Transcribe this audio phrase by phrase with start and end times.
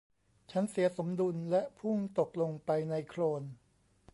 [0.51, 3.43] ฉันเสียสมดุลและพุ่งตกลงไปในโคลน